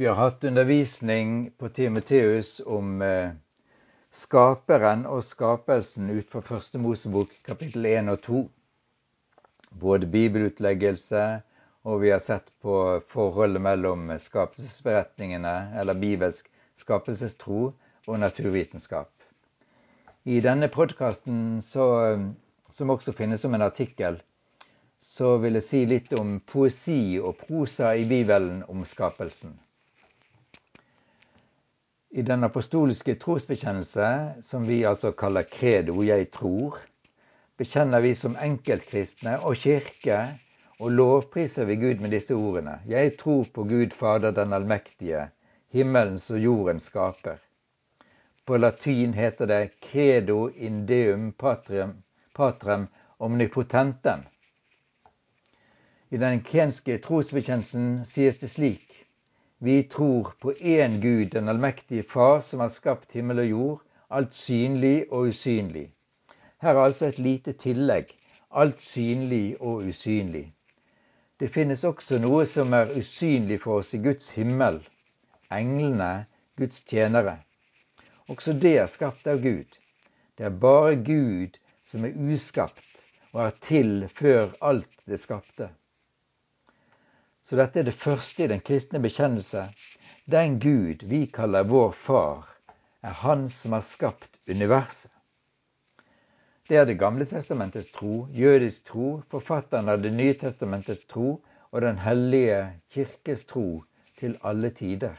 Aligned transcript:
Vi 0.00 0.06
har 0.06 0.14
hatt 0.14 0.44
undervisning 0.44 1.50
på 1.58 1.68
Timoteus 1.68 2.60
om 2.66 3.02
eh, 3.02 3.32
skaperen 4.12 5.02
og 5.04 5.20
skapelsen 5.26 6.08
ut 6.08 6.30
fra 6.32 6.40
første 6.40 6.80
Mosebok 6.80 7.34
kapittel 7.44 7.84
1 7.90 8.08
og 8.08 8.22
2. 8.24 8.40
Både 9.84 10.08
bibelutleggelse 10.08 11.26
og 11.84 12.00
vi 12.00 12.14
har 12.14 12.24
sett 12.24 12.48
på 12.64 12.78
forholdet 13.12 13.60
mellom 13.68 14.08
skapelsesberetningene, 14.24 15.54
eller 15.76 16.00
bibelsk 16.00 16.48
skapelsestro, 16.80 17.74
og 18.08 18.20
naturvitenskap. 18.24 19.12
I 20.24 20.40
denne 20.40 20.72
podkasten, 20.72 21.60
som 21.60 22.96
også 22.96 23.12
finnes 23.12 23.44
som 23.44 23.52
en 23.52 23.68
artikkel, 23.68 24.22
så 24.96 25.36
vil 25.44 25.60
jeg 25.60 25.72
si 25.72 25.88
litt 25.96 26.14
om 26.16 26.38
poesi 26.40 27.18
og 27.20 27.36
prosa 27.44 27.98
i 28.00 28.08
Bibelen 28.08 28.64
om 28.64 28.88
skapelsen. 28.88 29.60
I 32.12 32.22
den 32.22 32.44
apostoliske 32.44 33.14
trosbekjennelse, 33.14 34.06
som 34.42 34.64
vi 34.66 34.80
altså 34.84 35.12
kaller 35.14 35.44
credo, 35.46 36.00
jeg 36.02 36.26
tror, 36.34 36.80
bekjenner 37.54 38.02
vi 38.02 38.16
som 38.18 38.34
enkeltkristne 38.34 39.36
og 39.46 39.54
kirke 39.62 40.16
og 40.80 40.90
lovpriser 40.90 41.68
vi 41.68 41.76
Gud 41.78 42.02
med 42.02 42.10
disse 42.10 42.34
ordene. 42.34 42.80
Jeg 42.90 43.14
tror 43.20 43.46
på 43.54 43.62
Gud 43.62 43.94
Fader 43.94 44.34
den 44.34 44.56
allmektige, 44.58 45.28
himmelens 45.70 46.26
og 46.34 46.42
jordens 46.42 46.90
skaper. 46.90 47.38
På 48.42 48.58
latin 48.58 49.14
heter 49.14 49.46
det 49.46 49.60
credo 49.78 50.48
in 50.48 50.82
deum 50.90 51.30
patrem, 51.38 52.00
patrem 52.34 52.88
omnipotentem. 53.20 54.26
I 56.10 56.18
den 56.18 56.42
kenske 56.42 56.98
trosbekjennelsen 56.98 58.00
sies 58.02 58.42
det 58.42 58.50
slik 58.50 58.89
vi 59.62 59.82
tror 59.82 60.32
på 60.40 60.52
én 60.52 61.00
Gud, 61.00 61.30
den 61.30 61.48
allmektige 61.48 62.02
Far, 62.02 62.40
som 62.40 62.60
har 62.60 62.68
skapt 62.68 63.12
himmel 63.12 63.42
og 63.42 63.48
jord, 63.50 63.80
alt 64.10 64.32
synlig 64.34 65.04
og 65.12 65.28
usynlig. 65.28 65.90
Her 66.62 66.74
er 66.74 66.84
altså 66.84 67.06
et 67.06 67.18
lite 67.18 67.52
tillegg. 67.52 68.14
Alt 68.50 68.80
synlig 68.80 69.60
og 69.60 69.84
usynlig. 69.88 70.46
Det 71.40 71.50
finnes 71.52 71.84
også 71.84 72.18
noe 72.24 72.46
som 72.48 72.72
er 72.72 72.94
usynlig 72.96 73.60
for 73.60 73.82
oss 73.82 73.92
i 73.94 74.00
Guds 74.00 74.30
himmel. 74.36 74.80
Englene, 75.52 76.24
Guds 76.56 76.80
tjenere. 76.82 77.36
Også 78.28 78.52
det 78.52 78.78
er 78.78 78.88
skapt 78.88 79.28
av 79.28 79.42
Gud. 79.44 79.76
Det 80.38 80.48
er 80.48 80.56
bare 80.64 80.96
Gud 80.96 81.60
som 81.84 82.08
er 82.08 82.16
uskapt 82.16 83.04
og 83.34 83.44
er 83.44 83.60
til 83.60 84.08
før 84.08 84.56
alt 84.60 85.04
det 85.04 85.20
skapte. 85.20 85.68
Så 87.50 87.56
dette 87.58 87.80
er 87.80 87.86
det 87.88 87.98
første 87.98 88.44
i 88.44 88.46
den 88.46 88.60
kristne 88.62 89.00
bekjennelse. 89.02 89.64
Den 90.30 90.60
Gud 90.62 91.00
vi 91.10 91.24
kaller 91.26 91.64
vår 91.66 91.96
far, 91.98 92.44
er 93.02 93.16
Han 93.24 93.48
som 93.50 93.72
har 93.74 93.82
skapt 93.82 94.38
universet. 94.46 95.10
Det 96.68 96.76
er 96.78 96.86
Det 96.86 96.94
gamle 97.00 97.26
testamentets 97.26 97.90
tro, 97.90 98.28
jødisk 98.30 98.84
tro, 98.92 99.08
forfatteren 99.34 99.88
av 99.88 99.98
Det 100.02 100.14
nye 100.14 100.38
testamentets 100.38 101.04
tro 101.10 101.40
og 101.72 101.82
Den 101.82 101.98
hellige 101.98 102.62
kirkes 102.94 103.44
tro 103.44 103.82
til 104.22 104.38
alle 104.44 104.70
tider. 104.70 105.18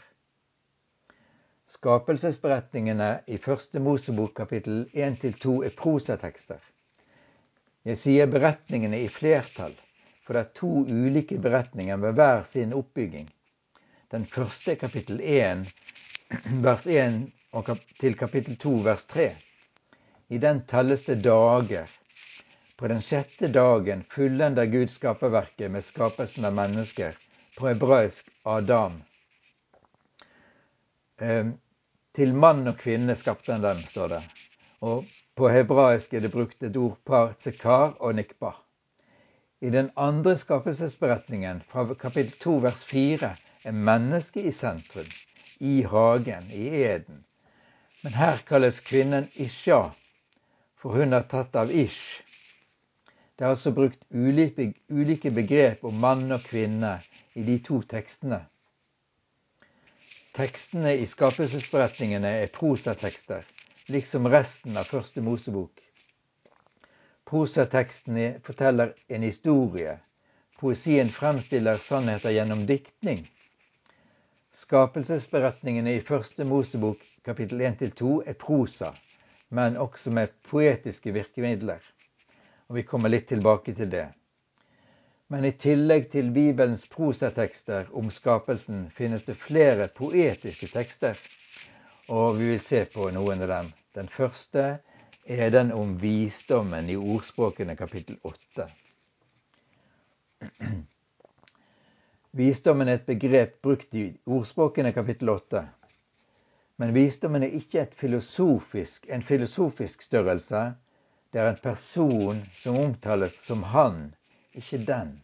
Skapelsesberetningene 1.68 3.12
i 3.28 3.38
første 3.38 3.80
Mosebok 3.80 4.38
kapittel 4.40 4.86
1-2 4.96 5.66
er 5.68 5.76
prosatekster. 5.76 6.64
Jeg 7.84 7.98
sier 7.98 8.32
beretningene 8.32 9.04
i 9.04 9.12
flertall 9.12 9.76
for 10.26 10.34
det 10.34 10.42
er 10.42 10.56
to 10.58 10.72
ulike 10.88 11.38
beretninger 11.42 11.98
med 11.98 12.18
hver 12.18 12.44
sin 12.48 12.74
oppbygging. 12.78 13.30
Den 14.12 14.26
første 14.26 14.74
er 14.74 14.82
kapittel 14.82 15.22
1, 15.22 15.66
vers 16.66 16.88
1 16.88 17.24
til 18.00 18.18
kapittel 18.20 18.58
2, 18.58 18.76
vers 18.86 19.06
3. 19.06 19.32
I 20.32 20.38
den 20.38 20.62
telles 20.68 21.06
det 21.06 21.22
dager. 21.26 21.90
På 22.78 22.88
den 22.88 23.02
sjette 23.02 23.48
dagen 23.52 24.04
fullender 24.10 24.66
Gud 24.66 24.90
skaperverket 24.90 25.72
med 25.72 25.84
skapelsen 25.84 26.48
av 26.48 26.56
mennesker. 26.56 27.18
På 27.58 27.68
hebraisk 27.68 28.30
Adam. 28.44 29.02
Ehm, 31.22 31.54
til 32.16 32.34
mann 32.34 32.64
og 32.68 32.80
kvinne 32.80 33.16
skapte 33.16 33.54
han 33.54 33.62
dem, 33.62 33.84
står 33.88 34.16
det. 34.16 34.22
Og 34.82 35.06
på 35.38 35.52
hebraisk 35.52 36.14
er 36.14 36.26
det 36.26 36.34
brukt 36.34 36.64
et 36.64 36.78
ord 36.80 36.98
par 37.06 37.36
tsekar 37.38 38.00
og 38.00 38.16
nikbah. 38.18 38.58
I 39.64 39.70
den 39.70 39.92
andre 39.96 40.38
skapelsesberetningen, 40.38 41.60
fra 41.70 41.84
kapittel 41.96 42.32
2 42.42 42.54
vers 42.64 42.84
4, 42.84 43.28
er 43.64 43.72
mennesket 43.72 44.48
i 44.50 44.54
sentrum, 44.58 45.10
i 45.60 45.84
hagen, 45.86 46.48
i 46.50 46.70
eden. 46.80 47.20
Men 48.02 48.16
her 48.18 48.42
kalles 48.48 48.80
kvinnen 48.82 49.28
Isha, 49.34 49.92
for 50.82 50.98
hun 50.98 51.14
er 51.14 51.28
tatt 51.30 51.60
av 51.62 51.70
Ish. 51.70 52.24
Det 53.38 53.46
er 53.46 53.54
altså 53.54 53.76
brukt 53.78 54.02
ulike 54.10 55.34
begrep 55.38 55.86
om 55.86 56.02
mann 56.08 56.26
og 56.34 56.42
kvinne 56.50 56.96
i 57.38 57.46
de 57.46 57.60
to 57.62 57.84
tekstene. 57.94 58.42
Tekstene 60.34 60.96
i 60.98 61.06
skapelsesberetningene 61.06 62.34
er 62.42 62.50
prosatekster, 62.58 63.46
liksom 63.94 64.26
resten 64.34 64.82
av 64.82 64.90
første 64.90 65.22
Mosebok. 65.22 65.86
Prosatekstene 67.32 68.42
forteller 68.44 68.94
en 69.08 69.24
historie. 69.24 70.00
Poesien 70.60 71.10
fremstiller 71.10 71.78
sannheter 71.78 72.34
gjennom 72.36 72.66
diktning. 72.66 73.22
Skapelsesberetningene 74.52 75.94
i 75.96 76.02
første 76.02 76.44
Mosebok 76.44 77.06
kapittel 77.24 77.64
1-2 77.70 78.18
er 78.28 78.36
prosa, 78.36 78.92
men 79.48 79.80
også 79.80 80.12
med 80.12 80.36
poetiske 80.50 81.16
virkemidler. 81.16 81.80
Og 82.68 82.76
Vi 82.76 82.84
kommer 82.92 83.16
litt 83.16 83.30
tilbake 83.32 83.78
til 83.80 83.96
det. 83.96 84.10
Men 85.32 85.48
i 85.48 85.56
tillegg 85.56 86.12
til 86.12 86.36
Bibelens 86.36 86.84
prosatekster 86.84 87.88
om 87.96 88.12
skapelsen 88.12 88.90
finnes 88.92 89.24
det 89.24 89.40
flere 89.40 89.88
poetiske 89.88 90.68
tekster. 90.76 91.16
Og 92.12 92.42
vi 92.44 92.52
vil 92.52 92.60
se 92.60 92.84
på 92.92 93.08
noen 93.16 93.48
av 93.48 93.56
dem. 93.56 93.76
Den 93.96 94.12
første 94.12 94.82
er 95.26 95.50
den 95.50 95.72
om 95.72 95.98
visdommen 96.02 96.90
i 96.90 96.96
ordspråkene 96.96 97.76
kapittel 97.76 98.18
8. 98.24 98.68
Visdommen 102.32 102.88
er 102.88 103.00
et 103.00 103.06
begrep 103.06 103.62
brukt 103.62 103.94
i 103.94 104.08
ordspråkene 104.26 104.94
kapittel 104.96 105.30
8. 105.30 105.66
Men 106.82 106.94
visdommen 106.96 107.44
er 107.44 107.54
ikke 107.54 107.86
filosofisk, 107.98 109.06
en 109.10 109.22
filosofisk 109.24 110.02
størrelse. 110.02 110.62
Det 111.34 111.42
er 111.42 111.50
en 111.52 111.62
person 111.64 112.42
som 112.56 112.80
omtales 112.80 113.36
som 113.38 113.64
han, 113.64 114.16
ikke 114.54 114.82
den. 114.88 115.20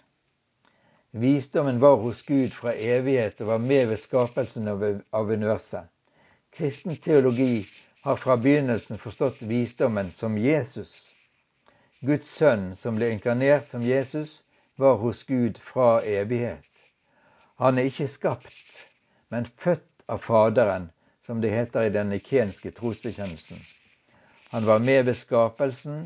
Visdommen 1.11 1.81
var 1.81 1.95
hos 1.95 2.21
Gud 2.23 2.51
fra 2.53 2.75
evighet 2.75 3.41
og 3.41 3.47
var 3.47 3.57
med 3.57 3.87
ved 3.87 3.97
skapelsen 3.97 4.67
av 4.67 5.31
universet. 5.31 5.87
Kristen 6.53 6.95
teologi 7.01 7.65
har 8.01 8.15
fra 8.15 8.37
begynnelsen 8.37 8.97
forstått 8.97 9.41
visdommen 9.41 10.11
som 10.11 10.37
Jesus. 10.37 11.11
Guds 11.99 12.27
sønn 12.29 12.75
som 12.75 12.95
ble 12.95 13.09
inkarnert 13.11 13.65
som 13.67 13.83
Jesus, 13.83 14.43
var 14.77 14.97
hos 15.01 15.23
Gud 15.23 15.57
fra 15.57 16.03
evighet. 16.05 16.83
Han 17.57 17.77
er 17.77 17.89
ikke 17.89 18.07
skapt, 18.07 18.83
men 19.33 19.49
født 19.57 20.05
av 20.05 20.21
Faderen, 20.21 20.91
som 21.25 21.41
det 21.41 21.49
heter 21.49 21.87
i 21.87 21.93
den 21.95 22.13
nikenske 22.13 22.71
trosbekjennelsen. 22.71 23.59
Han 24.53 24.65
var 24.65 24.79
med 24.79 25.05
ved 25.05 25.17
skapelsen. 25.17 26.05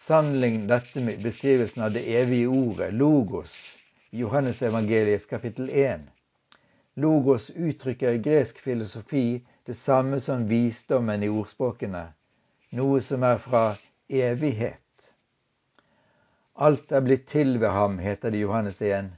Sammenlign 0.00 0.66
dette 0.68 1.04
med 1.04 1.22
beskrivelsen 1.22 1.84
av 1.84 1.92
det 1.92 2.02
evige 2.16 2.48
ordet, 2.48 2.94
logos, 2.94 3.76
i 4.10 4.24
Johannes 4.24 4.62
evangeliet 4.62 5.28
kapittel 5.28 5.68
1. 5.70 6.08
Logos 6.96 7.50
uttrykker 7.50 8.16
i 8.16 8.24
gresk 8.24 8.58
filosofi 8.64 9.42
det 9.66 9.74
samme 9.74 10.20
som 10.20 10.48
visdommen 10.48 11.22
i 11.22 11.28
ordspråkene, 11.28 12.06
noe 12.76 13.00
som 13.00 13.22
er 13.24 13.38
fra 13.40 13.64
evighet. 14.08 14.80
Alt 16.54 16.92
er 16.92 17.04
blitt 17.06 17.26
til 17.30 17.56
ved 17.58 17.72
ham, 17.72 17.98
heter 17.98 18.30
det 18.30 18.38
i 18.38 18.44
Johannes 18.44 18.82
1. 18.82 19.08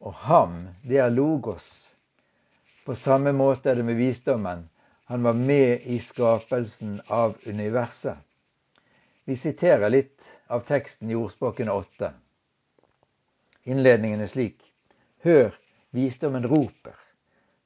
Og 0.00 0.14
ham, 0.14 0.68
det 0.82 1.02
er 1.02 1.10
Logos. 1.10 1.90
På 2.86 2.94
samme 2.94 3.32
måte 3.36 3.70
er 3.70 3.80
det 3.80 3.84
med 3.84 3.98
visdommen. 3.98 4.68
Han 5.10 5.26
var 5.26 5.34
med 5.34 5.82
i 5.84 5.98
skapelsen 5.98 7.00
av 7.06 7.36
universet. 7.46 8.16
Vi 9.24 9.36
siterer 9.36 9.90
litt 9.90 10.30
av 10.46 10.62
teksten 10.66 11.10
i 11.10 11.18
ordspråkene 11.18 11.74
8. 11.74 12.12
Innledningen 13.70 14.22
er 14.22 14.30
slik. 14.30 14.62
Hør, 15.26 15.52
visdommen 15.90 16.46
roper. 16.46 16.94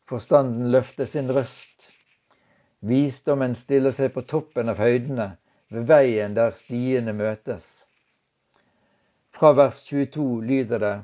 Forstanden 0.09 0.73
løfter 0.73 1.06
sin 1.06 1.31
røst. 1.32 1.74
Visdommen 2.84 3.54
stiller 3.56 3.94
seg 3.96 4.10
på 4.12 4.22
toppen 4.28 4.69
av 4.69 4.76
høydene, 4.82 5.31
ved 5.72 5.86
veien 5.88 6.34
der 6.36 6.52
stiene 6.58 7.14
møtes. 7.16 7.86
Fra 9.32 9.54
vers 9.56 9.78
22 9.88 10.26
lyder 10.50 10.82
det 10.84 10.96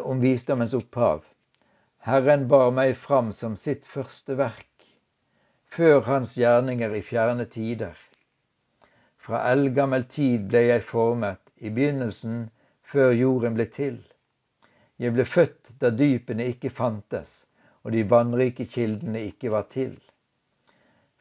om 0.00 0.22
visdommens 0.22 0.74
opphav. 0.78 1.24
Herren 2.06 2.46
bar 2.48 2.70
meg 2.70 2.94
fram 2.96 3.32
som 3.34 3.56
sitt 3.58 3.88
første 3.90 4.36
verk, 4.38 4.86
før 5.66 6.00
hans 6.06 6.36
gjerninger 6.38 6.94
i 6.94 7.02
fjerne 7.02 7.48
tider. 7.50 7.98
Fra 9.18 9.42
eldgammel 9.50 10.06
tid 10.06 10.46
ble 10.52 10.62
jeg 10.68 10.86
formet, 10.86 11.42
i 11.58 11.74
begynnelsen, 11.74 12.50
før 12.86 13.10
jorden 13.18 13.58
ble 13.58 13.66
til. 13.66 13.98
Jeg 15.02 15.18
ble 15.18 15.26
født 15.26 15.74
da 15.82 15.90
dypene 15.90 16.46
ikke 16.54 16.70
fantes, 16.70 17.48
og 17.86 17.92
de 17.94 18.02
vannrike 18.10 18.64
kildene 18.66 19.20
ikke 19.28 19.50
var 19.54 19.68
til. 19.70 19.92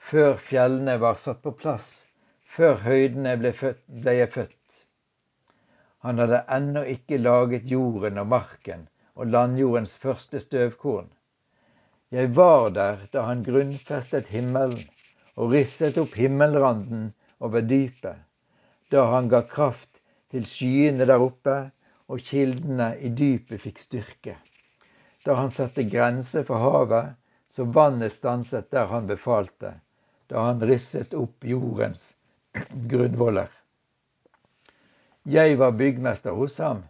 Før 0.01 0.39
fjellene 0.41 0.95
var 1.03 1.19
satt 1.21 1.43
på 1.43 1.51
plass, 1.59 1.89
før 2.55 2.79
høydene 2.81 3.35
ble, 3.37 3.51
født, 3.53 3.83
ble 4.01 4.15
jeg 4.17 4.31
født. 4.33 4.79
Han 6.07 6.21
hadde 6.23 6.39
ennå 6.55 6.81
ikke 6.93 7.19
laget 7.21 7.69
jorden 7.69 8.17
og 8.17 8.31
marken 8.31 8.87
og 9.13 9.29
landjordens 9.35 9.93
første 10.01 10.41
støvkorn. 10.41 11.11
Jeg 12.09 12.33
var 12.39 12.73
der 12.73 13.05
da 13.13 13.27
han 13.29 13.45
grunnfestet 13.45 14.33
himmelen 14.33 14.81
og 15.35 15.53
risset 15.53 16.01
opp 16.01 16.17
himmelranden 16.17 17.11
over 17.45 17.61
dypet, 17.61 18.17
da 18.89 19.05
han 19.13 19.29
ga 19.29 19.45
kraft 19.53 20.01
til 20.33 20.49
skyene 20.49 21.05
der 21.05 21.21
oppe 21.29 21.59
og 22.09 22.25
kildene 22.25 22.95
i 22.97 23.13
dypet 23.21 23.61
fikk 23.61 23.85
styrke 23.85 24.39
da 25.25 25.33
han 25.33 25.51
satte 25.51 25.83
grenser 25.83 26.43
for 26.43 26.61
havet, 26.61 27.15
så 27.47 27.63
vannet 27.63 28.13
stanset 28.13 28.71
der 28.71 28.85
han 28.85 29.07
befalte, 29.07 29.71
da 30.29 30.43
han 30.47 30.61
risset 30.61 31.13
opp 31.17 31.45
jordens 31.45 32.11
grunnvoller. 32.91 33.49
Jeg 35.23 35.57
var 35.57 35.71
byggmester 35.71 36.37
hos 36.37 36.57
ham. 36.61 36.83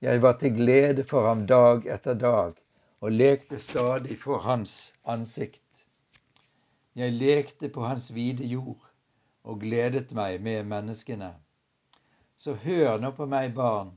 Jeg 0.00 0.22
var 0.24 0.38
til 0.40 0.54
glede 0.56 1.04
for 1.04 1.28
ham 1.28 1.44
dag 1.46 1.84
etter 1.86 2.16
dag 2.16 2.56
og 3.04 3.12
lekte 3.12 3.60
stadig 3.60 4.16
for 4.22 4.40
hans 4.40 4.94
ansikt. 5.04 5.84
Jeg 6.96 7.12
lekte 7.12 7.68
på 7.68 7.84
hans 7.84 8.08
vide 8.14 8.48
jord 8.48 8.80
og 9.44 9.60
gledet 9.60 10.16
meg 10.16 10.40
med 10.40 10.64
menneskene. 10.72 11.34
Så 12.36 12.56
hør 12.64 12.96
nå 13.02 13.12
på 13.12 13.28
meg, 13.28 13.52
barn. 13.52 13.92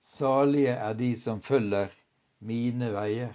Salige 0.00 0.78
er 0.78 0.94
de 0.94 1.10
som 1.18 1.42
følger 1.42 1.90
mine 2.38 2.90
veier. 2.92 3.34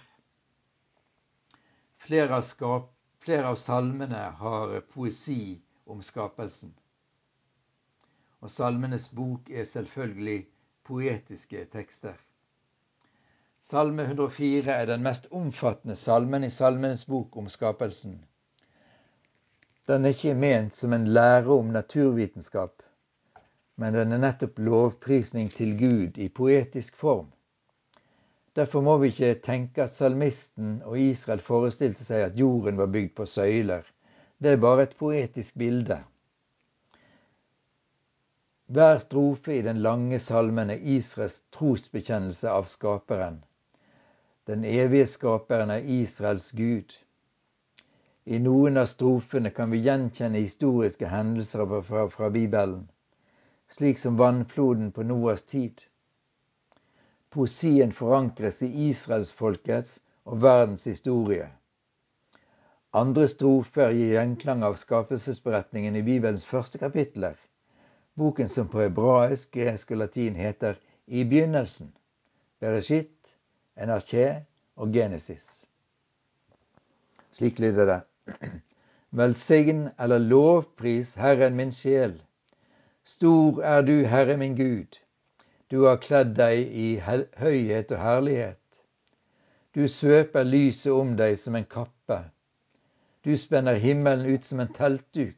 Flere 1.99 2.35
av, 2.35 2.41
skap, 2.41 2.93
flere 3.23 3.47
av 3.51 3.55
salmene 3.55 4.23
har 4.41 4.79
poesi 4.93 5.59
om 5.85 6.01
skapelsen. 6.05 6.71
Og 8.39 8.51
Salmenes 8.51 9.09
bok 9.11 9.49
er 9.51 9.67
selvfølgelig 9.67 10.39
poetiske 10.87 11.65
tekster. 11.73 12.15
Salme 13.61 14.05
104 14.07 14.71
er 14.71 14.85
den 14.87 15.03
mest 15.03 15.27
omfattende 15.35 15.95
salmen 15.95 16.45
i 16.47 16.49
Salmenes 16.49 17.05
bok 17.05 17.35
om 17.37 17.49
skapelsen. 17.51 18.21
Den 19.89 20.05
er 20.05 20.15
ikke 20.15 20.33
ment 20.37 20.75
som 20.77 20.93
en 20.93 21.07
lære 21.13 21.51
om 21.51 21.73
naturvitenskap, 21.75 22.83
men 23.75 23.93
den 23.93 24.15
er 24.15 24.21
nettopp 24.23 24.61
lovprisning 24.63 25.51
til 25.51 25.75
Gud 25.79 26.17
i 26.17 26.29
poetisk 26.29 26.95
form. 26.95 27.27
Derfor 28.59 28.83
må 28.83 28.97
vi 28.99 29.07
ikke 29.13 29.35
tenke 29.45 29.85
at 29.85 29.93
salmisten 29.95 30.71
og 30.83 30.99
Israel 30.99 31.39
forestilte 31.39 32.03
seg 32.03 32.25
at 32.25 32.39
jorden 32.39 32.75
var 32.75 32.89
bygd 32.91 33.13
på 33.15 33.27
søyler. 33.33 33.85
Det 34.43 34.51
er 34.51 34.63
bare 34.63 34.83
et 34.83 34.95
poetisk 34.99 35.55
bilde. 35.61 36.01
Hver 38.67 38.99
strofe 38.99 39.55
i 39.57 39.61
den 39.61 39.79
lange 39.85 40.19
salmen 40.19 40.69
er 40.69 40.83
Israels 40.95 41.37
trosbekjennelse 41.55 42.51
av 42.51 42.67
Skaperen. 42.73 43.39
Den 44.51 44.65
evige 44.67 45.07
Skaperen 45.07 45.71
er 45.77 45.87
Israels 46.01 46.51
Gud. 46.51 46.97
I 48.25 48.41
noen 48.43 48.77
av 48.77 48.91
strofene 48.91 49.53
kan 49.55 49.71
vi 49.71 49.79
gjenkjenne 49.87 50.43
historiske 50.43 51.07
hendelser 51.09 51.63
fra, 51.87 52.05
fra 52.13 52.29
Bibelen, 52.29 52.83
slik 53.77 54.03
som 54.03 54.19
vannfloden 54.19 54.91
på 54.91 55.07
Noas 55.07 55.47
tid. 55.47 55.87
Poesien 57.29 57.91
forankres 57.93 58.61
i 58.65 58.69
israelsfolkets 58.89 59.99
og 60.25 60.41
verdens 60.41 60.83
historie. 60.89 61.49
Andre 62.93 63.27
strofer 63.29 63.91
gir 63.93 64.15
gjenklang 64.15 64.63
av 64.65 64.79
skapelsesberetningen 64.81 65.95
i 65.99 66.01
Bibelens 66.05 66.45
første 66.49 66.81
kapitler. 66.81 67.35
Boken 68.17 68.49
som 68.49 68.67
på 68.67 68.81
hebraisk, 68.81 69.51
gresk 69.53 69.91
og 69.93 70.01
latin 70.01 70.35
heter 70.35 70.79
I 71.05 71.23
begynnelsen. 71.23 71.91
Bereshit, 72.59 73.35
Enarché 73.77 74.41
og 74.75 74.93
Genesis. 74.93 75.65
Slik 77.31 77.59
lyder 77.59 77.85
det. 77.85 77.99
Velsign 79.11 79.89
eller 79.99 80.19
lovpris 80.19 81.13
Herren 81.15 81.55
min 81.55 81.71
sjel. 81.71 82.17
Stor 83.03 83.61
er 83.61 83.85
du, 83.85 84.03
Herre 84.05 84.37
min 84.37 84.57
Gud. 84.57 84.97
Du 85.69 85.83
har 85.85 85.99
kledd 86.01 86.31
deg 86.37 86.71
i 86.83 86.87
høyhet 86.99 87.91
og 87.93 87.99
herlighet. 88.01 88.79
Du 89.77 89.83
svøper 89.87 90.47
lyset 90.47 90.89
om 90.91 91.11
deg 91.19 91.35
som 91.37 91.57
en 91.59 91.67
kappe. 91.69 92.17
Du 93.21 93.35
spenner 93.37 93.77
himmelen 93.77 94.25
ut 94.25 94.47
som 94.47 94.63
en 94.63 94.71
teltduk. 94.73 95.35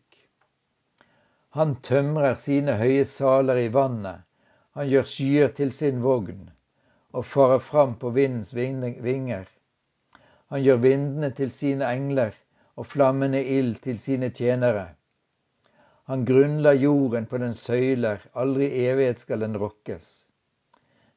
Han 1.58 1.76
tømrer 1.84 2.40
sine 2.40 2.78
høye 2.80 3.04
saler 3.10 3.60
i 3.60 3.68
vannet. 3.76 4.24
Han 4.80 4.88
gjør 4.88 5.10
skyer 5.14 5.52
til 5.58 5.76
sin 5.76 6.00
vogn 6.00 6.48
og 7.12 7.28
farer 7.28 7.60
fram 7.60 7.98
på 8.00 8.14
vindens 8.16 8.54
vinger. 8.56 9.44
Han 10.48 10.64
gjør 10.64 10.80
vindene 10.88 11.34
til 11.36 11.52
sine 11.52 11.92
engler 11.92 12.32
og 12.80 12.88
flammende 12.88 13.44
ild 13.44 13.84
til 13.84 14.00
sine 14.00 14.32
tjenere. 14.32 14.94
Han 16.08 16.24
grunnla 16.26 16.74
jorden 16.74 17.28
på 17.28 17.38
den 17.38 17.54
søyler, 17.54 18.24
aldri 18.34 18.72
evighet 18.88 19.20
skal 19.20 19.44
den 19.44 19.60
rokkes. 19.60 20.21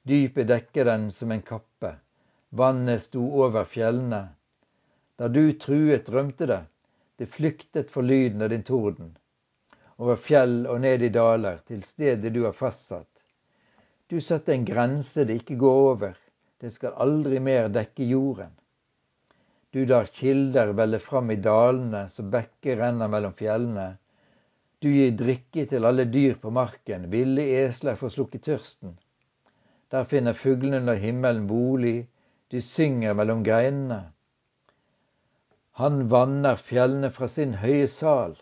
Dypet 0.05 0.49
dekker 0.49 0.85
den 0.85 1.13
som 1.13 1.31
en 1.33 1.43
kappe, 1.43 1.95
vannet 2.51 3.03
sto 3.03 3.23
over 3.41 3.65
fjellene. 3.65 4.27
Da 5.17 5.29
du 5.33 5.53
truet, 5.57 6.11
rømte 6.13 6.47
det, 6.51 6.59
det 7.17 7.31
flyktet 7.33 7.91
for 7.91 8.05
lyden 8.05 8.43
av 8.45 8.51
din 8.53 8.67
torden. 8.69 9.15
Over 9.97 10.19
fjell 10.21 10.67
og 10.67 10.83
ned 10.85 11.07
i 11.07 11.09
daler, 11.15 11.63
til 11.65 11.81
stedet 11.83 12.35
du 12.35 12.43
har 12.45 12.53
fastsatt. 12.59 13.23
Du 14.13 14.21
satte 14.21 14.53
en 14.53 14.67
grense 14.69 15.25
det 15.25 15.39
ikke 15.41 15.57
går 15.63 15.81
over, 15.87 16.19
det 16.61 16.75
skal 16.75 17.01
aldri 17.01 17.41
mer 17.41 17.71
dekke 17.73 18.05
jorden. 18.11 18.53
Du 19.73 19.87
lar 19.89 20.13
kilder 20.13 20.75
velle 20.77 21.01
fram 21.03 21.33
i 21.33 21.39
dalene 21.41 22.05
så 22.13 22.27
bekker 22.37 22.77
renner 22.83 23.09
mellom 23.11 23.33
fjellene. 23.41 23.89
Du 24.85 24.91
gir 24.93 25.17
drikke 25.17 25.65
til 25.73 25.89
alle 25.89 26.05
dyr 26.05 26.37
på 26.45 26.53
marken, 26.53 27.09
ville 27.11 27.49
esler 27.65 27.97
får 27.97 28.15
slukket 28.19 28.45
tørsten. 28.51 28.99
Der 29.91 30.05
finner 30.05 30.35
fuglene 30.35 30.77
under 30.77 30.95
himmelen 30.95 31.47
bolig, 31.47 32.09
de 32.51 32.61
synger 32.61 33.15
mellom 33.15 33.45
greinene. 33.45 34.01
Han 35.81 36.11
vanner 36.11 36.57
fjellene 36.57 37.11
fra 37.11 37.29
sin 37.29 37.55
høye 37.59 37.87
sal, 37.91 38.37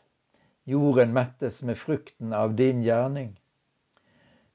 jorden 0.68 1.14
mettes 1.16 1.62
med 1.62 1.78
frukten 1.80 2.32
av 2.36 2.56
din 2.56 2.82
gjerning. 2.84 3.30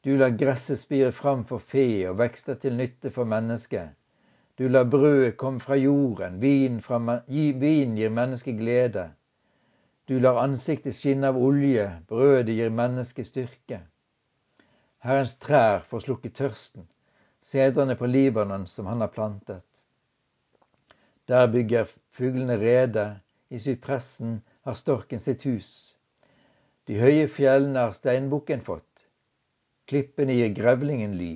Du 0.04 0.14
lar 0.18 0.36
gresset 0.40 0.80
spire 0.80 1.12
fram 1.12 1.42
for 1.50 1.60
fe 1.60 1.88
og 2.10 2.20
vekster 2.20 2.56
til 2.62 2.78
nytte 2.78 3.10
for 3.12 3.26
mennesket. 3.26 3.90
Du 4.58 4.68
lar 4.68 4.86
brødet 4.90 5.38
komme 5.38 5.60
fra 5.60 5.76
jorden, 5.76 6.38
vin, 6.42 6.78
vin 7.64 7.98
gir 7.98 8.14
mennesket 8.14 8.60
glede. 8.62 9.10
Du 10.08 10.20
lar 10.20 10.40
ansiktet 10.44 10.96
skinne 10.96 11.28
av 11.34 11.38
olje, 11.38 11.90
brødet 12.08 12.56
gir 12.56 12.70
mennesket 12.72 13.28
styrke. 13.28 13.82
Herrens 15.06 15.36
trær 15.38 15.84
får 15.90 16.06
slukke 16.08 16.30
tørsten, 16.34 16.88
sedrene 17.46 17.96
på 18.00 18.08
Libanon 18.10 18.66
som 18.68 18.88
han 18.90 19.02
har 19.04 19.12
plantet. 19.14 19.84
Der 21.30 21.48
bygger 21.54 21.92
fuglene 22.18 22.58
rede, 22.58 23.04
i 23.50 23.60
sypressen 23.60 24.40
har 24.66 24.76
storken 24.80 25.20
sitt 25.20 25.46
hus. 25.46 25.70
De 26.88 26.98
høye 27.00 27.28
fjellene 27.28 27.86
har 27.86 27.94
steinbukken 27.96 28.64
fått, 28.66 29.06
klippene 29.92 30.34
gir 30.40 30.56
grevlingen 30.58 31.14
ly. 31.20 31.34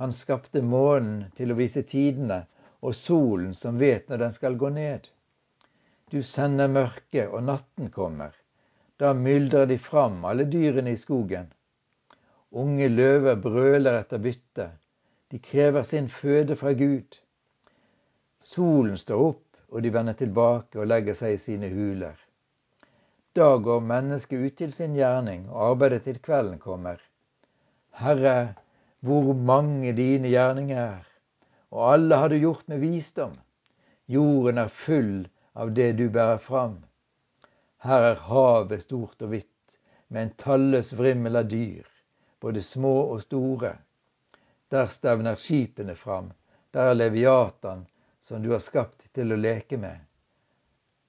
Han 0.00 0.12
skapte 0.12 0.62
månen 0.62 1.30
til 1.36 1.52
å 1.52 1.58
vise 1.58 1.82
tidene, 1.82 2.44
og 2.84 2.94
solen 2.98 3.54
som 3.56 3.82
vet 3.82 4.08
når 4.08 4.22
den 4.22 4.32
skal 4.36 4.56
gå 4.60 4.70
ned. 4.78 5.08
Du 6.12 6.22
sender 6.22 6.68
mørket, 6.68 7.28
og 7.28 7.42
natten 7.50 7.90
kommer. 7.90 8.34
Da 9.00 9.14
myldrer 9.16 9.66
de 9.66 9.78
fram, 9.80 10.22
alle 10.28 10.44
dyrene 10.46 10.92
i 10.94 11.00
skogen. 11.00 11.48
Unge 12.54 12.86
løver 12.88 13.34
brøler 13.42 13.98
etter 13.98 14.20
bytte. 14.22 14.68
De 15.32 15.40
krever 15.42 15.82
sin 15.82 16.08
føde 16.08 16.54
fra 16.56 16.72
Gud. 16.78 17.16
Solen 18.38 18.98
står 19.00 19.22
opp, 19.28 19.46
og 19.74 19.82
de 19.82 19.90
vender 19.90 20.14
tilbake 20.14 20.78
og 20.78 20.86
legger 20.86 21.16
seg 21.18 21.34
i 21.34 21.40
sine 21.42 21.70
huler. 21.72 22.14
Da 23.34 23.56
går 23.58 23.80
mennesket 23.82 24.44
ut 24.46 24.56
til 24.60 24.72
sin 24.72 24.94
gjerning, 24.94 25.48
og 25.50 25.72
arbeidet 25.72 26.04
til 26.06 26.20
kvelden 26.22 26.60
kommer. 26.62 27.00
Herre, 27.98 28.54
hvor 29.02 29.32
mange 29.34 29.90
dine 29.96 30.30
gjerninger 30.30 30.78
er, 30.78 31.08
og 31.74 31.88
alle 31.92 32.20
har 32.22 32.30
du 32.30 32.36
gjort 32.38 32.68
med 32.70 32.78
visdom. 32.84 33.34
Jorden 34.06 34.62
er 34.62 34.70
full 34.70 35.24
av 35.58 35.74
det 35.74 35.96
du 35.98 36.06
bærer 36.12 36.38
fram. 36.38 36.78
Her 37.82 38.06
er 38.12 38.22
havet 38.28 38.86
stort 38.86 39.26
og 39.26 39.34
hvitt, 39.34 39.78
med 40.08 40.22
en 40.22 40.32
talløs 40.38 40.92
vrimmel 40.94 41.42
av 41.42 41.50
dyr, 41.50 41.90
både 42.44 42.62
små 42.62 42.96
og 43.14 43.22
store. 43.22 43.70
Der 44.68 44.88
stevner 44.92 45.38
skipene 45.40 45.94
fram, 45.96 46.26
der 46.76 46.90
er 46.90 46.98
leviatan, 46.98 47.86
som 48.20 48.42
du 48.42 48.50
har 48.52 48.60
skapt 48.60 49.06
til 49.16 49.32
å 49.32 49.38
leke 49.40 49.78
med. 49.80 50.02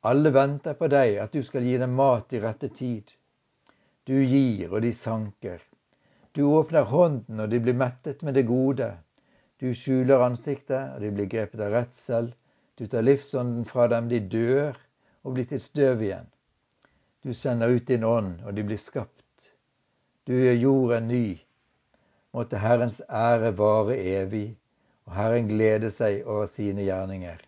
Alle 0.08 0.32
venter 0.32 0.78
på 0.80 0.88
deg, 0.88 1.18
at 1.20 1.36
du 1.36 1.44
skal 1.44 1.66
gi 1.68 1.74
dem 1.82 1.98
mat 1.98 2.32
i 2.32 2.40
rette 2.40 2.70
tid. 2.72 3.12
Du 4.08 4.14
gir, 4.16 4.70
og 4.70 4.86
de 4.86 4.94
sanker. 4.96 5.60
Du 6.32 6.46
åpner 6.46 6.88
hånden, 6.88 7.42
og 7.44 7.52
de 7.52 7.60
blir 7.60 7.76
mettet 7.84 8.24
med 8.24 8.40
det 8.40 8.46
gode. 8.48 8.94
Du 9.60 9.74
skjuler 9.76 10.24
ansiktet, 10.24 10.94
og 10.96 11.04
de 11.04 11.12
blir 11.18 11.28
grepet 11.36 11.66
av 11.68 11.76
redsel. 11.76 12.32
Du 12.80 12.86
tar 12.88 13.04
livsånden 13.04 13.68
fra 13.68 13.90
dem, 13.92 14.08
de 14.08 14.22
dør 14.24 14.80
og 15.26 15.36
blir 15.36 15.52
til 15.52 15.60
støv 15.60 16.08
igjen. 16.08 16.32
Du 17.28 17.34
sender 17.34 17.76
ut 17.76 17.92
din 17.92 18.08
ånd, 18.08 18.40
og 18.46 18.56
de 18.56 18.64
blir 18.64 18.80
skapt. 18.80 19.25
Du 20.28 20.34
gjør 20.34 20.58
jorden 20.62 21.08
ny. 21.08 21.26
Måtte 22.34 22.60
Herrens 22.60 23.02
ære 23.10 23.54
vare 23.58 23.98
evig, 23.98 24.58
og 25.06 25.16
Herren 25.16 25.48
glede 25.48 25.92
seg 25.94 26.26
over 26.26 26.46
sine 26.50 26.84
gjerninger. 26.88 27.40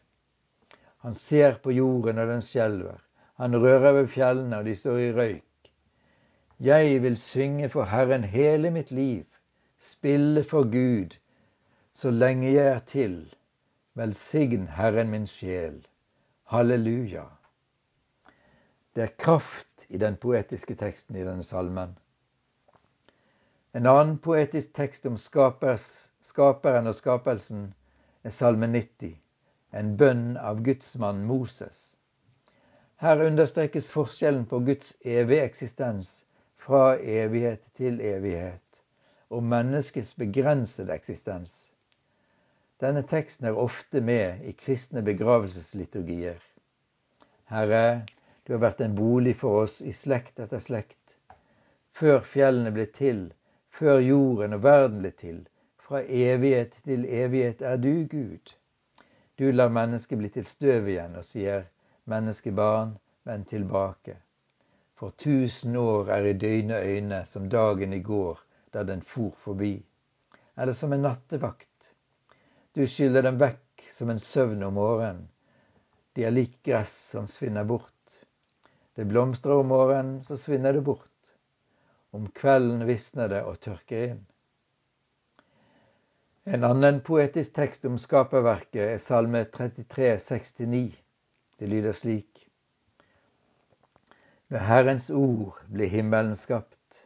Han 1.06 1.16
ser 1.16 1.58
på 1.64 1.74
jorden, 1.74 2.18
og 2.18 2.28
den 2.28 2.42
skjelver. 2.42 3.02
Han 3.42 3.58
rører 3.62 3.92
ved 4.02 4.08
fjellene, 4.08 4.58
og 4.58 4.66
de 4.66 4.76
står 4.76 4.98
i 4.98 5.14
røyk. 5.14 5.72
Jeg 6.60 7.02
vil 7.02 7.18
synge 7.18 7.70
for 7.70 7.84
Herren 7.84 8.24
hele 8.24 8.72
mitt 8.72 8.92
liv, 8.92 9.24
spille 9.78 10.44
for 10.44 10.66
Gud 10.72 11.18
så 11.98 12.12
lenge 12.12 12.52
jeg 12.54 12.66
er 12.68 12.80
til. 12.80 13.14
Velsign 13.98 14.68
Herren 14.68 15.10
min 15.10 15.26
sjel. 15.28 15.80
Halleluja. 16.44 17.24
Det 18.96 19.04
er 19.04 19.16
kraft 19.18 19.88
i 19.90 19.98
den 19.98 20.18
poetiske 20.22 20.76
teksten 20.78 21.18
i 21.18 21.24
denne 21.26 21.44
salmen. 21.44 21.96
En 23.78 23.86
annen 23.86 24.18
poetisk 24.18 24.72
tekst 24.74 25.06
om 25.06 25.18
skapers, 25.22 25.84
skaperen 26.26 26.90
og 26.90 26.96
skapelsen 26.98 27.68
er 28.26 28.34
Salme 28.34 28.66
90, 28.74 29.12
en 29.78 29.92
bønn 30.00 30.24
av 30.42 30.64
gudsmann 30.66 31.20
Moses. 31.30 31.82
Her 33.06 33.22
understrekes 33.28 33.92
forskjellen 33.94 34.48
på 34.50 34.64
Guds 34.72 34.96
evige 35.06 35.46
eksistens 35.46 36.16
fra 36.66 36.98
evighet 36.98 37.70
til 37.78 38.02
evighet, 38.02 38.82
og 39.30 39.46
menneskets 39.54 40.16
begrensede 40.18 40.98
eksistens. 40.98 41.62
Denne 42.82 43.06
teksten 43.06 43.52
er 43.52 43.64
ofte 43.68 44.02
med 44.02 44.42
i 44.42 44.58
kristne 44.58 45.06
begravelsesliturgier. 45.06 46.42
Herre, 47.54 47.88
du 48.42 48.58
har 48.58 48.66
vært 48.72 48.82
en 48.82 48.98
bolig 48.98 49.38
for 49.38 49.68
oss 49.68 49.84
i 49.86 49.94
slekt 49.94 50.42
etter 50.42 50.66
slekt. 50.66 51.20
Før 51.94 52.24
fjellene 52.26 52.74
ble 52.74 52.90
til, 52.90 53.28
før 53.78 54.00
jorden 54.02 54.56
og 54.58 54.64
verden 54.64 55.02
ble 55.04 55.12
til, 55.14 55.42
fra 55.88 56.02
evighet 56.02 56.80
til 56.86 57.04
evighet 57.06 57.62
er 57.62 57.78
du 57.78 58.08
Gud. 58.10 58.54
Du 59.38 59.52
lar 59.52 59.70
mennesket 59.70 60.18
bli 60.18 60.30
til 60.34 60.48
støv 60.50 60.88
igjen 60.90 61.18
og 61.20 61.26
sier, 61.26 61.68
menneskebarn, 62.10 62.96
vend 63.28 63.46
tilbake. 63.52 64.16
For 64.98 65.14
tusen 65.14 65.76
år 65.78 66.10
er 66.16 66.26
i 66.26 66.34
døgne 66.42 66.80
øyne 66.82 67.22
som 67.30 67.50
dagen 67.54 67.94
i 67.94 68.02
går 68.02 68.40
da 68.74 68.84
den 68.84 69.04
for 69.06 69.36
forbi. 69.44 69.76
Eller 70.58 70.74
som 70.74 70.94
en 70.94 71.06
nattevakt. 71.06 71.92
Du 72.74 72.88
skyller 72.90 73.22
dem 73.22 73.38
vekk 73.38 73.86
som 73.94 74.10
en 74.10 74.20
søvn 74.20 74.64
om 74.66 74.74
morgenen. 74.74 75.28
De 76.18 76.26
er 76.26 76.34
lik 76.34 76.64
gress 76.66 76.96
som 77.14 77.30
svinner 77.30 77.64
bort. 77.64 78.24
Det 78.98 79.06
blomstrer 79.06 79.62
om 79.62 79.70
morgenen, 79.70 80.24
så 80.26 80.38
svinner 80.38 80.74
det 80.74 80.82
bort. 80.82 81.17
Om 82.12 82.30
kvelden 82.32 82.86
visner 82.88 83.30
det 83.32 83.44
og 83.44 83.60
tørker 83.64 84.04
inn. 84.12 84.26
En 86.48 86.64
annen 86.64 87.02
poetisk 87.04 87.58
tekst 87.58 87.86
om 87.90 87.98
skaperverket 88.00 88.84
er 88.84 89.02
Salme 89.04 89.42
33, 89.52 90.14
69. 90.24 90.96
Det 91.60 91.68
lyder 91.68 91.96
slik. 91.98 92.46
Med 94.48 94.64
Herrens 94.64 95.10
ord 95.10 95.60
blir 95.68 95.92
himmelen 95.92 96.36
skapt. 96.40 97.04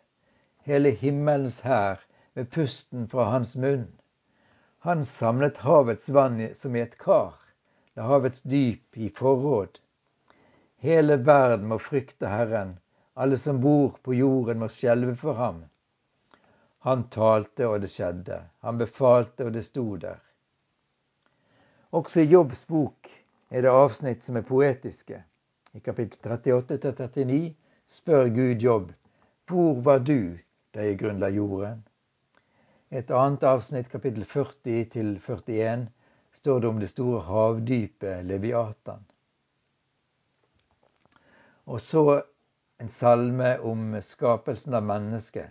Hele 0.61 0.91
himmelens 0.93 1.63
hær 1.65 2.03
med 2.37 2.51
pusten 2.53 3.07
fra 3.09 3.31
hans 3.31 3.55
munn. 3.55 3.87
Han 4.85 5.01
samlet 5.05 5.57
havets 5.65 6.09
vann 6.13 6.37
som 6.53 6.75
i 6.77 6.83
et 6.85 6.97
kar, 7.01 7.33
la 7.97 8.05
havets 8.13 8.45
dyp 8.45 8.97
i 8.97 9.09
forråd. 9.09 9.81
Hele 10.85 11.17
verden 11.25 11.67
må 11.73 11.81
frykte 11.81 12.29
Herren, 12.29 12.77
alle 13.13 13.37
som 13.37 13.59
bor 13.61 13.97
på 14.03 14.13
jorden 14.13 14.59
må 14.59 14.69
skjelve 14.71 15.15
for 15.15 15.39
ham. 15.39 15.63
Han 16.87 17.07
talte, 17.13 17.67
og 17.67 17.81
det 17.81 17.91
skjedde. 17.93 18.39
Han 18.65 18.77
befalte, 18.77 19.45
og 19.45 19.53
det 19.53 19.65
sto 19.67 19.85
der. 20.01 20.21
Også 21.91 22.23
i 22.23 22.31
Jobbs 22.31 22.65
bok 22.65 23.11
er 23.49 23.61
det 23.61 23.73
avsnitt 23.75 24.23
som 24.23 24.39
er 24.39 24.47
poetiske. 24.47 25.19
I 25.73 25.79
kapittel 25.79 26.31
38-39 26.31 27.53
spør 27.87 28.31
Gud 28.31 28.63
Jobb 28.63 28.91
hvor 29.51 29.81
var 29.83 29.99
du 29.99 30.37
da 30.71 30.85
jeg 30.85 30.99
grunnla 31.01 31.27
jorden? 31.35 31.81
Et 32.91 33.09
annet 33.11 33.43
avsnitt, 33.43 33.89
kapittel 33.91 34.23
40-41, 34.23 35.89
står 36.31 36.59
det 36.59 36.69
om 36.69 36.79
det 36.79 36.89
store 36.91 37.19
havdypet 37.27 38.25
Leviatan. 38.25 39.03
Og 41.67 41.81
så 41.83 42.21
en 42.81 42.89
salme 42.89 43.57
om 43.57 44.01
skapelsen 44.01 44.73
av 44.73 44.83
mennesket. 44.83 45.45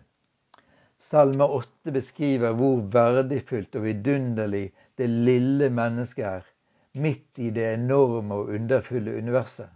Salme 0.99 1.45
8 1.45 1.93
beskriver 1.95 2.53
hvor 2.59 2.81
verdifullt 2.91 3.77
og 3.79 3.85
vidunderlig 3.87 4.73
det 4.99 5.07
lille 5.07 5.71
mennesket 5.71 6.27
er, 6.27 6.43
midt 6.99 7.39
i 7.39 7.51
det 7.55 7.75
enorme 7.77 8.35
og 8.35 8.51
underfulle 8.57 9.15
universet. 9.23 9.71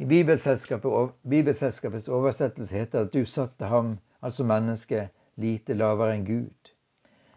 I 0.00 0.04
Bibelselskapets 0.08 2.08
oversettelse 2.08 2.80
heter 2.80 2.98
det 2.98 3.06
at 3.06 3.12
du 3.12 3.24
satte 3.28 3.64
ham, 3.68 3.98
altså 4.24 4.44
mennesket, 4.48 5.12
lite 5.36 5.76
lavere 5.76 6.16
enn 6.16 6.26
Gud. 6.26 6.72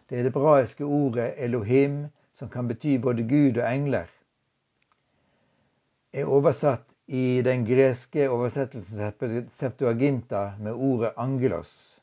Det 0.08 0.16
er 0.16 0.24
det 0.24 0.32
hebraiske 0.32 0.88
ordet 0.88 1.34
Elohim, 1.36 2.08
som 2.32 2.48
kan 2.50 2.68
bety 2.72 2.96
både 3.04 3.28
Gud 3.28 3.60
og 3.60 3.68
engler, 3.68 4.08
er 6.16 6.30
oversatt 6.32 6.94
i 7.12 7.42
den 7.44 7.66
greske 7.68 8.30
oversettelsen 8.32 9.50
Septuaginta 9.52 10.44
med 10.64 10.74
ordet 10.74 11.12
angelos. 11.20 12.00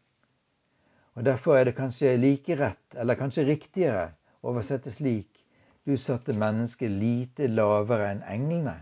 Og 1.17 1.25
Derfor 1.25 1.57
er 1.57 1.65
det 1.65 1.77
kanskje 1.79 2.19
like 2.21 2.57
rett, 2.61 2.97
eller 2.97 3.17
kanskje 3.17 3.47
riktigere, 3.49 4.11
å 4.43 4.53
oversette 4.53 4.93
slik 4.93 5.43
du 5.89 5.97
satte 5.97 6.37
mennesket 6.37 6.93
lite 6.93 7.49
lavere 7.49 8.11
enn 8.13 8.23
englene. 8.37 8.77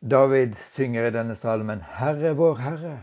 David 0.00 0.54
synger 0.56 1.08
i 1.08 1.14
denne 1.14 1.34
salmen 1.36 1.82
Herre 1.98 2.32
vår 2.38 2.62
Herre, 2.62 2.96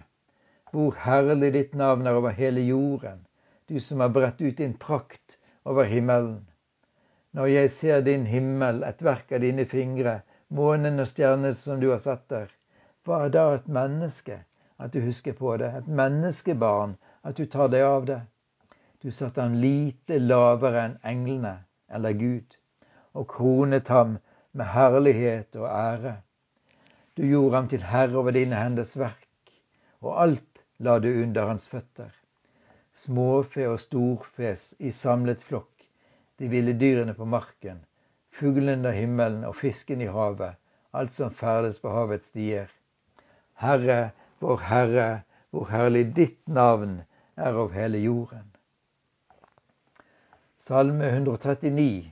hvor 0.71 0.95
herlig 1.03 1.51
ditt 1.53 1.75
navn 1.75 2.07
er 2.07 2.17
over 2.17 2.33
hele 2.37 2.63
jorden, 2.63 3.25
du 3.67 3.79
som 3.83 3.99
har 4.01 4.15
bredt 4.15 4.41
ut 4.41 4.57
din 4.57 4.73
prakt 4.73 5.37
over 5.67 5.83
himmelen. 5.83 6.47
Når 7.33 7.45
jeg 7.51 7.71
ser 7.71 8.01
din 8.01 8.25
himmel, 8.27 8.83
et 8.83 9.03
verk 9.03 9.31
av 9.35 9.43
dine 9.43 9.65
fingre, 9.65 10.21
månen 10.49 10.99
og 11.03 11.09
stjernene 11.11 11.53
som 11.57 11.81
du 11.81 11.89
har 11.91 11.99
satt 12.03 12.29
der, 12.31 12.53
hva 13.03 13.25
er 13.25 13.33
da 13.35 13.43
et 13.55 13.67
menneske, 13.67 14.39
at 14.79 14.93
du 14.93 15.01
husker 15.03 15.35
på 15.35 15.57
det, 15.59 15.69
et 15.75 15.87
menneskebarn, 15.87 16.95
at 17.23 17.37
du 17.37 17.45
tar 17.45 17.71
deg 17.73 17.83
av 17.87 18.07
det? 18.07 18.21
Du 19.03 19.11
satte 19.11 19.43
ham 19.43 19.57
lite 19.61 20.19
lavere 20.19 20.85
enn 20.87 20.97
englene, 21.11 21.53
eller 21.87 22.15
Gud, 22.17 22.57
og 23.13 23.27
kronet 23.35 23.91
ham 23.93 24.17
med 24.57 24.71
herlighet 24.73 25.55
og 25.59 25.67
ære. 25.69 26.15
Du 27.17 27.23
gjorde 27.25 27.55
ham 27.55 27.67
til 27.67 27.85
herre 27.91 28.17
over 28.19 28.35
dine 28.35 28.57
henders 28.57 28.95
verk, 28.99 29.27
og 30.01 30.17
alt 30.23 30.63
la 30.79 30.97
du 30.99 31.09
under 31.23 31.51
hans 31.51 31.69
føtter. 31.69 32.11
Småfe 32.93 33.67
og 33.69 33.79
storfe 33.81 34.55
i 34.79 34.91
samlet 34.91 35.43
flokk, 35.45 35.76
de 36.39 36.47
ville 36.47 36.73
dyrene 36.73 37.13
på 37.17 37.25
marken, 37.25 37.79
fuglene 38.31 38.77
under 38.77 38.95
himmelen 38.95 39.45
og 39.47 39.55
fisken 39.55 40.01
i 40.01 40.09
havet, 40.11 40.57
alt 40.93 41.13
som 41.13 41.33
ferdes 41.33 41.79
på 41.81 41.93
havets 41.93 42.31
stier. 42.31 42.69
Herre, 43.61 44.11
vår 44.39 44.61
Herre, 44.69 45.07
hvor 45.49 45.69
herlig 45.71 46.11
ditt 46.15 46.41
navn 46.47 47.01
er 47.35 47.53
over 47.53 47.73
hele 47.73 48.01
jorden. 48.03 48.45
Salme 50.57 51.09
139 51.09 52.11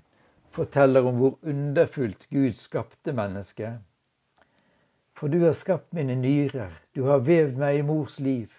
forteller 0.55 1.05
om 1.05 1.19
hvor 1.19 1.37
underfullt 1.43 2.27
Gud 2.31 2.53
skapte 2.53 3.13
mennesket. 3.13 3.81
For 5.15 5.27
du 5.27 5.41
har 5.43 5.53
skapt 5.53 5.93
mine 5.93 6.15
nyrer, 6.15 6.71
du 6.95 7.03
har 7.09 7.23
vevd 7.27 7.59
meg 7.59 7.79
i 7.79 7.85
mors 7.87 8.19
liv. 8.19 8.49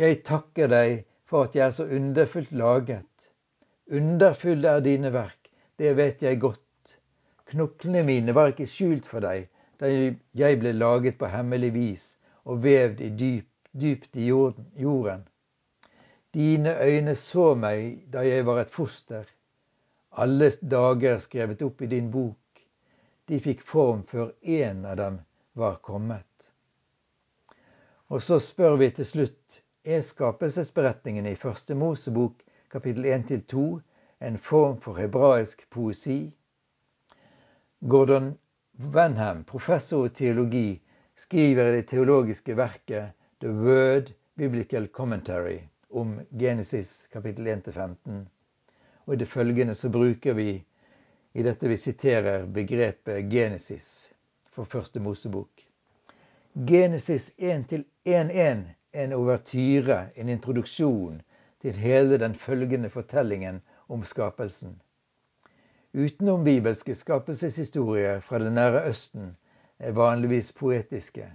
Jeg 0.00 0.22
takker 0.24 0.70
deg 0.72 1.04
for 1.28 1.46
at 1.46 1.56
jeg 1.56 1.66
er 1.66 1.76
så 1.76 1.86
underfullt 1.86 2.52
laget. 2.52 3.04
Underfulle 3.90 4.68
er 4.68 4.84
dine 4.84 5.10
verk, 5.12 5.50
det 5.78 5.96
vet 5.98 6.22
jeg 6.22 6.40
godt. 6.40 6.96
Knoklene 7.50 8.04
mine 8.06 8.34
var 8.36 8.52
ikke 8.52 8.68
skjult 8.70 9.08
for 9.10 9.24
deg 9.24 9.48
da 9.80 9.88
jeg 9.90 10.58
ble 10.60 10.70
laget 10.76 11.16
på 11.18 11.30
hemmelig 11.32 11.70
vis 11.74 12.04
og 12.44 12.60
vevd 12.62 13.00
i 13.02 13.08
dyp, 13.22 13.48
dypt 13.72 14.16
i 14.16 14.28
jorden. 14.28 15.24
Dine 16.34 16.76
øyne 16.78 17.14
så 17.18 17.54
meg 17.58 18.04
da 18.12 18.22
jeg 18.22 18.46
var 18.46 18.60
et 18.62 18.70
foster. 18.70 19.24
Alle 20.10 20.50
dager 20.60 21.18
skrevet 21.18 21.62
opp 21.66 21.82
i 21.82 21.88
din 21.90 22.10
bok. 22.14 22.62
De 23.26 23.40
fikk 23.42 23.64
form 23.66 24.04
før 24.06 24.30
én 24.42 24.84
av 24.86 25.00
dem 25.00 25.18
var 25.58 25.80
kommet. 25.82 26.26
Og 28.10 28.22
så 28.22 28.38
spør 28.42 28.76
vi 28.78 28.90
til 28.94 29.06
slutt 29.06 29.60
er 29.82 30.02
skapelsesberetningen 30.06 31.26
i 31.26 31.38
Første 31.38 31.74
Mosebok 31.74 32.44
kapittel 32.70 33.04
1-2 33.04 33.80
en 34.18 34.38
form 34.38 34.80
for 34.80 34.94
hebraisk 34.94 35.70
poesi? 35.70 36.32
Gordon 37.80 38.38
Wenham, 38.72 39.44
professor 39.44 40.06
i 40.06 40.08
teologi, 40.08 40.80
skriver 41.14 41.72
i 41.72 41.76
det 41.76 41.82
teologiske 41.82 42.54
verket 42.54 43.12
The 43.40 43.48
Word 43.48 44.12
Biblical 44.34 44.88
Commentary 44.88 45.60
om 45.90 46.20
Genesis 46.30 47.08
kapittel 47.12 47.46
1-15. 47.46 48.26
Og 49.04 49.14
I 49.14 49.16
det 49.16 49.28
følgende 49.28 49.74
så 49.74 49.88
bruker 49.88 50.34
vi 50.34 50.64
i 51.32 51.42
dette 51.42 51.68
vi 51.68 51.76
siterer 51.76 52.46
begrepet 52.46 53.32
Genesis 53.32 54.12
for 54.50 54.64
Første 54.64 55.00
Mosebok. 55.00 55.66
Genesis 56.54 57.32
1-1-1 57.38 57.84
er 58.04 58.62
en 58.92 59.12
overtyre, 59.12 60.06
en 60.14 60.28
introduksjon 60.28 61.20
til 61.60 61.76
hele 61.76 62.18
den 62.18 62.34
følgende 62.34 62.90
fortellingen 62.90 63.60
om 63.88 64.02
skapelsen. 64.04 64.80
Utenom-bibelske 65.94 66.94
skapelseshistorier 66.94 68.20
fra 68.20 68.38
det 68.38 68.52
nære 68.52 68.84
Østen 68.88 69.36
er 69.78 69.92
vanligvis 69.92 70.52
poetiske, 70.52 71.26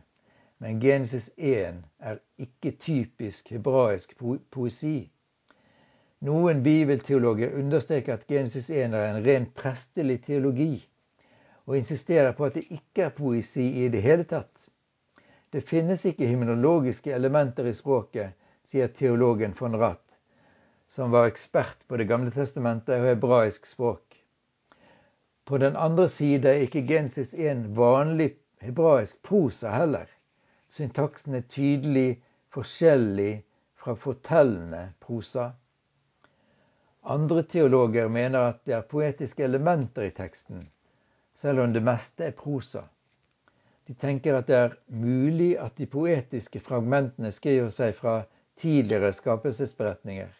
men 0.60 0.79
Genesis 0.79 1.32
1 1.38 1.84
er 2.00 2.17
ikke 2.38 2.72
typisk 2.72 3.50
hebraisk 3.50 4.15
poesi. 4.51 5.12
Noen 6.22 6.63
bibelteologer 6.63 7.58
understreker 7.60 8.13
at 8.13 8.27
Genesis 8.27 8.70
1 8.70 8.94
er 8.94 9.10
en 9.10 9.25
ren 9.25 9.50
prestelig 9.55 10.22
teologi, 10.24 10.88
og 11.65 11.77
insisterer 11.77 12.32
på 12.32 12.46
at 12.46 12.55
det 12.55 12.63
ikke 12.70 13.10
er 13.10 13.13
poesi 13.17 13.67
i 13.84 13.89
det 13.89 14.01
hele 14.01 14.24
tatt. 14.24 14.70
Det 15.53 15.63
finnes 15.63 16.05
ikke 16.05 16.27
himmelologiske 16.27 17.12
elementer 17.13 17.67
i 17.67 17.74
språket, 17.74 18.34
sier 18.63 18.88
teologen 18.88 19.53
von 19.60 19.75
Rath, 19.75 20.04
som 20.87 21.11
var 21.11 21.27
ekspert 21.27 21.87
på 21.87 21.97
Det 21.97 22.05
gamle 22.09 22.31
testamentet 22.31 22.99
og 22.99 23.07
hebraisk 23.09 23.65
språk. 23.65 24.15
På 25.45 25.57
den 25.57 25.75
andre 25.75 26.09
side 26.09 26.49
er 26.49 26.65
ikke 26.65 26.85
Genesis 26.87 27.33
en 27.33 27.67
vanlig 27.77 28.31
hebraisk 28.61 29.21
prosa 29.21 29.71
heller. 29.75 30.07
Syntaksen 30.69 31.35
er 31.35 31.45
tydelig 31.49 32.21
forskjellig 32.53 33.43
fra 33.77 33.93
fortellende 33.95 34.87
prosa. 34.99 35.51
Andre 37.03 37.43
teologer 37.43 38.07
mener 38.09 38.49
at 38.49 38.63
det 38.65 38.73
er 38.73 38.87
poetiske 38.89 39.43
elementer 39.45 40.07
i 40.07 40.13
teksten, 40.17 40.63
selv 41.35 41.61
om 41.61 41.73
det 41.73 41.83
meste 41.85 42.25
er 42.25 42.33
prosa. 42.39 42.87
De 43.85 43.93
tenker 43.93 44.33
at 44.39 44.47
det 44.49 44.57
er 44.57 44.73
mulig 44.89 45.51
at 45.61 45.77
de 45.77 45.85
poetiske 45.85 46.59
fragmentene 46.59 47.29
skriver 47.31 47.69
seg 47.69 47.93
fra 47.99 48.15
tidligere 48.57 49.13
skapelsesberetninger. 49.13 50.31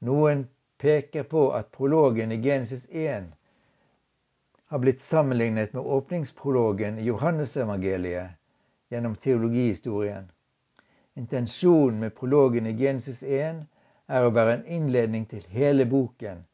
Noen 0.00 0.46
peker 0.80 1.22
på 1.22 1.50
at 1.52 1.70
prologen 1.72 2.32
i 2.32 2.36
Genesis 2.36 2.88
1 2.90 3.24
har 4.70 4.78
blitt 4.78 5.00
sammenlignet 5.00 5.72
med 5.72 5.82
åpningsprologen 5.82 6.98
i 6.98 7.04
Johannesevangeliet 7.04 8.30
gjennom 8.90 9.16
teologihistorien. 9.16 10.30
Intensjonen 11.14 12.00
med 12.00 12.14
prologen 12.14 12.66
i 12.66 12.72
Genesis 12.72 13.22
1 13.22 13.64
er 14.06 14.24
å 14.26 14.30
være 14.30 14.54
en 14.54 14.64
innledning 14.66 15.26
til 15.26 15.44
hele 15.50 15.84
boken, 15.86 16.46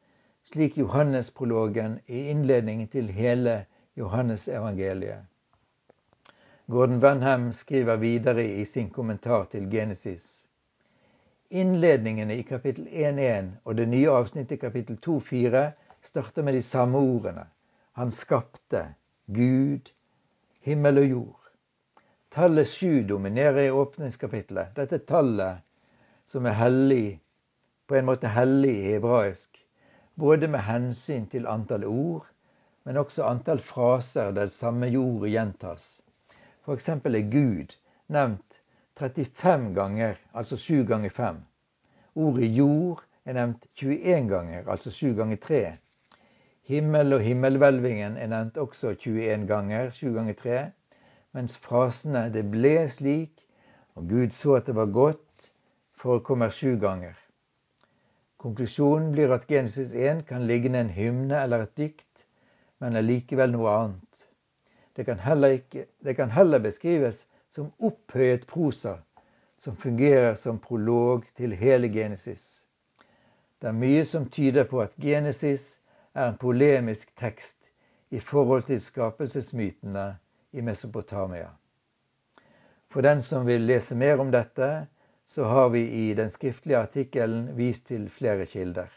slik 0.50 0.78
Johannesprologen 0.80 2.00
er 2.06 2.32
innledningen 2.32 2.88
til 2.88 3.12
hele 3.12 3.66
Johannesevangeliet. 3.94 5.22
Gordon 6.66 6.98
Wenham 7.04 7.52
skriver 7.52 7.96
videre 7.96 8.42
i 8.42 8.64
sin 8.64 8.90
kommentar 8.90 9.44
til 9.44 9.70
Genesis. 9.70 10.45
Innledningene 11.48 12.34
i 12.34 12.42
kapittel 12.42 12.88
1.1 12.88 13.50
og 13.64 13.76
det 13.78 13.84
nye 13.86 14.10
avsnittet 14.10 14.56
i 14.56 14.60
kapittel 14.64 14.96
2.4 14.98 15.60
starter 16.02 16.42
med 16.42 16.56
de 16.58 16.62
samme 16.62 16.98
ordene. 16.98 17.44
Han 17.94 18.10
skapte 18.10 18.80
Gud, 19.26 19.92
himmel 20.66 20.98
og 20.98 21.06
jord. 21.06 21.52
Tallet 22.34 22.66
sju 22.68 23.04
dominerer 23.06 23.68
i 23.68 23.70
åpningskapitlet. 23.70 24.74
Dette 24.74 24.98
tallet 25.06 25.62
som 26.26 26.50
er 26.50 26.58
hellig, 26.58 27.20
på 27.86 27.94
en 27.94 28.10
måte 28.10 28.34
hellig 28.34 28.74
i 28.80 28.92
hebraisk, 28.96 29.62
både 30.18 30.50
med 30.50 30.66
hensyn 30.66 31.30
til 31.30 31.46
antall 31.46 31.86
ord, 31.86 32.26
men 32.82 32.98
også 32.98 33.22
antall 33.30 33.62
fraser 33.62 34.34
der 34.34 34.50
samme 34.50 34.90
jordet 34.90 35.30
gjentas. 35.36 35.88
F.eks. 36.66 36.88
er 36.88 37.30
Gud 37.30 37.78
nevnt 38.10 38.60
35 38.96 39.74
ganger, 39.74 40.14
altså 40.34 40.56
7 40.56 40.84
ganger 40.86 41.10
5. 41.10 41.36
Ordet 42.14 42.48
jord 42.56 43.02
er 43.24 43.36
nevnt 43.36 43.66
21 43.76 44.28
ganger, 44.28 44.70
altså 44.70 44.90
7 44.90 45.14
ganger 45.14 45.36
3. 45.36 45.60
Himmel 46.66 47.12
og 47.12 47.20
himmelhvelvingen 47.20 48.16
er 48.16 48.30
nevnt 48.32 48.56
også 48.56 48.94
21 48.94 49.46
ganger, 49.46 49.90
7 49.90 50.14
ganger 50.14 50.34
3. 50.34 50.62
Mens 51.36 51.58
frasene 51.58 52.30
'det 52.32 52.46
ble 52.50 52.88
slik', 52.88 53.44
og 53.94 54.08
'Gud 54.08 54.30
så 54.30 54.54
at 54.54 54.66
det 54.66 54.76
var 54.76 54.86
godt', 54.86 55.52
forekommer 55.94 56.48
sju 56.48 56.78
ganger. 56.80 57.14
Konklusjonen 58.38 59.12
blir 59.12 59.32
at 59.32 59.46
Genesis 59.46 59.92
1 59.94 60.26
kan 60.26 60.46
ligne 60.46 60.80
en 60.80 60.90
hymne 60.90 61.42
eller 61.42 61.62
et 61.62 61.76
dikt, 61.76 62.26
men 62.80 62.96
er 62.96 63.04
likevel 63.04 63.52
noe 63.52 63.70
annet. 63.70 64.26
Det 64.96 65.04
kan, 65.06 65.20
ikke, 65.44 65.86
det 66.04 66.16
kan 66.16 66.30
heller 66.30 66.58
beskrives 66.58 67.26
som 67.48 67.72
opphøyet 67.78 68.46
prosa, 68.46 68.98
som 69.56 69.76
fungerer 69.76 70.34
som 70.34 70.58
prolog 70.58 71.24
til 71.34 71.54
hele 71.56 71.88
Genesis. 71.88 72.62
Det 73.60 73.68
er 73.70 73.76
mye 73.76 74.04
som 74.04 74.28
tyder 74.28 74.66
på 74.68 74.82
at 74.84 74.96
Genesis 75.00 75.78
er 76.14 76.28
en 76.28 76.40
polemisk 76.40 77.14
tekst 77.16 77.70
i 78.10 78.20
forhold 78.20 78.66
til 78.68 78.80
skapelsesmytene 78.80 80.08
i 80.52 80.60
Mesopotamia. 80.60 81.48
For 82.90 83.02
den 83.02 83.22
som 83.22 83.46
vil 83.46 83.66
lese 83.68 83.96
mer 83.96 84.20
om 84.20 84.30
dette, 84.32 84.86
så 85.26 85.44
har 85.44 85.68
vi 85.68 85.82
i 85.88 86.14
den 86.14 86.30
skriftlige 86.30 86.78
artikkelen 86.78 87.48
vist 87.56 87.86
til 87.90 88.08
flere 88.10 88.46
kilder. 88.46 88.88